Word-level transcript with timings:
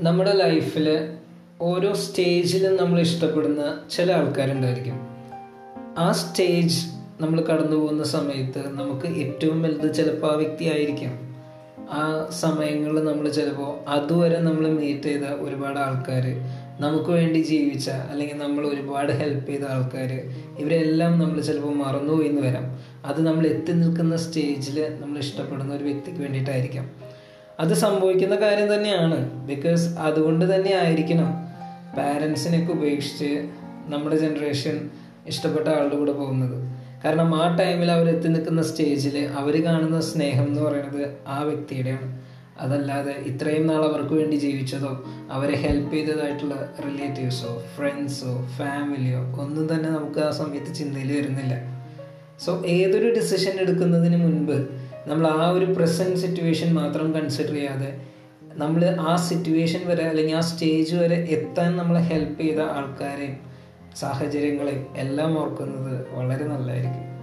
നമ്മുടെ 0.00 0.32
ലൈഫിൽ 0.32 1.08
ഓരോ 1.60 1.94
സ്റ്റേജിലും 1.94 2.76
നമ്മൾ 2.76 3.00
ഇഷ്ടപ്പെടുന്ന 3.00 3.80
ചില 3.90 4.12
ആൾക്കാരുണ്ടായിരിക്കും. 4.12 4.94
ആ 5.98 6.12
സ്റ്റേജ് 6.12 6.86
നമ്മൾ 7.20 7.40
കടന്നു 7.40 7.76
പോകുന്ന 7.76 8.04
സമയത്ത് 8.04 8.68
നമുക്ക് 8.68 9.06
ഏറ്റവും 9.06 9.62
വലുത് 9.62 9.94
ചിലപ്പോൾ 9.94 10.32
ആ 10.32 10.34
വ്യക്തി 10.34 10.64
ആയിരിക്കാം. 10.64 11.36
ആ 11.90 12.28
സമയങ്ങളിൽ 12.30 13.04
നമ്മൾ 13.04 13.28
ചിലപ്പോൾ 13.28 13.90
അതുവരെ 13.90 14.40
നമ്മൾ 14.40 14.68
മീറ്റ് 14.68 15.02
ചെയ്ത 15.02 15.22
ഒരുപാട് 15.22 15.78
ആൾക്കാർ 15.78 16.24
നമുക്ക് 16.80 17.10
വേണ്ടി 17.10 17.38
ജീവിച്ച 17.38 17.90
അല്ലെങ്കിൽ 17.90 18.36
നമ്മൾ 18.36 18.66
ഒരുപാട് 18.66 19.12
ഹെൽപ്പ് 19.12 19.46
ചെയ്ത 19.46 19.64
ആൾക്കാർ 19.64 20.30
ഇവരെല്ലാം 20.58 21.18
നമ്മൾ 21.18 21.40
ചിലപ്പോൾ 21.40 21.74
മറന്നുപോയി 21.74 22.28
എന്ന് 22.28 22.42
വരാം. 22.42 22.78
അത് 23.04 23.26
നമ്മൾ 23.26 23.46
എത്തി 23.46 23.72
നിൽക്കുന്ന 23.72 24.16
സ്റ്റേജിൽ 24.16 24.96
നമ്മൾ 25.00 25.18
ഇഷ്ടപ്പെടുന്ന 25.18 25.74
ഒരു 25.74 25.84
വ്യക്തിക്ക് 25.84 26.18
വേണ്ടിയിട്ടായിരിക്കാം. 26.18 27.07
അത് 27.60 27.74
സംഭവിക്കുന്ന 27.74 28.34
കാര്യം 28.34 28.74
തന്നെയാണ്. 28.74 29.46
ബിക്കോസ് 29.46 29.98
അതുകൊണ്ട് 29.98 30.54
തന്നെ 30.54 30.74
ആയിരിക്കണം 30.74 31.30
പാരൻസിനെയൊക്കെ 31.96 32.72
ഉപേക്ഷിച്ച് 32.72 33.48
നമ്മുടെ 33.86 34.16
ജനറേഷൻ 34.16 34.90
ഇഷ്ടപ്പെട്ട 35.26 35.68
ആളുടെ 35.68 35.96
കൂടെ 35.96 36.12
പോകുന്നത്. 36.12 36.78
കാരണം 37.04 37.42
ആ 37.42 37.56
ടൈമിൽ 37.56 37.90
അവർ 37.90 38.08
എത്തി 38.08 38.28
നിൽക്കുന്ന 38.28 38.62
സ്റ്റേജിൽ 38.62 39.18
അവർ 39.18 39.64
കാണുന്ന 39.64 40.00
സ്നേഹം 40.00 40.44
എന്ന് 40.44 40.60
പറയുന്നത് 40.60 41.10
ആ 41.26 41.42
വ്യക്തിയുടെയാണ്. 41.42 42.28
അതല്ലാതെ 42.60 43.12
ഇത്രയും 43.12 43.66
നാൾ 43.66 43.84
അവർക്ക് 43.84 44.14
വേണ്ടി 44.14 44.36
ജീവിച്ചതോ 44.36 45.04
അവരെ 45.30 45.54
ഹെൽപ്പ് 45.54 45.94
ചെയ്തതായിട്ടുള്ള 45.94 46.74
റിലേറ്റീവ്സോ 46.86 47.62
ഫ്രണ്ട്സോ 47.76 48.48
ഫാമിലിയോ 48.58 49.18
ഒന്നും 49.18 49.74
തന്നെ 49.74 49.90
നമുക്ക് 49.90 50.20
ആ 50.20 50.30
സമയത്ത് 50.30 50.74
ചിന്തയിൽ 50.74 51.20
വരുന്നില്ല. 51.20 51.54
സോ 52.46 52.62
ഏതൊരു 52.66 53.14
ഡിസിഷൻ 53.14 53.60
എടുക്കുന്നതിന് 53.60 54.16
മുൻപ് 54.16 54.77
നമ്മൾ 55.08 55.26
ആ 55.26 55.50
ഒരു 55.50 55.66
പ്രസന്റ് 55.74 56.20
സിറ്റുവേഷൻ 56.20 56.74
മാത്രം 56.74 57.12
കൺസിഡർ 57.12 57.54
ചെയ്യാതെ 57.54 57.90
നമ്മൾ 58.56 58.82
ആ 59.00 59.16
സിറ്റുവേഷൻ 59.28 59.82
വരെ 59.86 60.04
അല്ലെങ്കിൽ 60.08 60.36
ആ 60.36 60.40
സ്റ്റേജ് 60.40 60.94
വരെ 60.96 61.18
എത്താൻ 61.30 61.70
നമ്മളെ 61.76 62.00
ഹെൽപ്പ് 62.00 62.40
ചെയ്ത 62.40 62.60
ആൾക്കാരെയും 62.72 63.36
സാഹചര്യങ്ങളെയും 63.94 64.84
എല്ലാം 64.96 65.38
ഓർക്കുന്നത് 65.38 65.94
വളരെ 66.14 66.44
നല്ലതാണ് 66.44 67.17